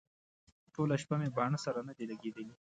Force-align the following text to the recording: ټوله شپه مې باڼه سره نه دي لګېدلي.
ټوله 0.73 0.95
شپه 1.01 1.15
مې 1.19 1.29
باڼه 1.37 1.59
سره 1.65 1.79
نه 1.87 1.93
دي 1.97 2.05
لګېدلي. 2.11 2.55